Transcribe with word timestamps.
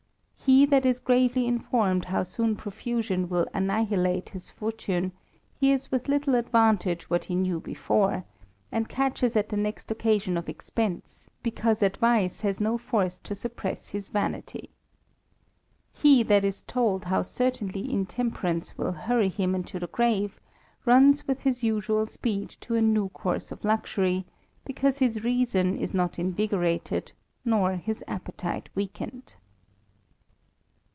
He 0.43 0.65
that 0.65 0.99
gravely 1.05 1.47
informed 1.47 2.05
how 2.05 2.23
soon 2.23 2.57
profusion 2.57 3.29
will 3.29 3.47
annihilate 3.53 4.35
fortune, 4.57 5.13
hears 5.57 5.89
with 5.91 6.03
Uttle 6.07 6.37
advantage 6.37 7.09
what 7.09 7.25
he 7.25 7.35
knew 7.35 7.61
before^ 7.61 8.25
and 8.71 8.89
catches 8.89 9.35
at 9.37 9.47
the 9.49 9.55
next 9.55 9.91
occasion 9.91 10.35
of 10.35 10.49
expense, 10.49 11.29
because 11.41 11.81
advice 11.81 12.41
has 12.41 12.59
no 12.59 12.77
force 12.77 13.17
to 13.19 13.33
suppress 13.35 13.91
his 13.91 14.09
vanity. 14.09 14.71
He 15.93 16.21
that 16.23 16.43
is 16.43 16.63
tolcS 16.63 17.05
how 17.05 17.21
certainly 17.21 17.89
intemperance 17.89 18.77
will 18.77 18.91
hurry 18.93 19.29
him 19.29 19.63
to 19.63 19.79
the 19.79 19.87
graven 19.87 20.33
runs 20.85 21.25
with 21.27 21.39
his 21.41 21.63
usual 21.63 22.07
speed 22.07 22.49
to 22.61 22.75
a 22.75 22.81
new 22.81 23.07
course 23.09 23.51
of 23.53 23.63
luxury, 23.63 24.25
because 24.65 24.97
his 24.99 25.23
reason 25.23 25.77
is 25.77 25.93
not 25.93 26.19
invigorated, 26.19 27.13
nor 27.45 27.75
his 27.75 28.03
appetite 28.07 28.69
weakened. 28.75 29.35